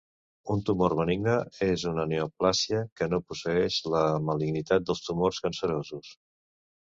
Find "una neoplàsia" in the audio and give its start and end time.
1.89-2.79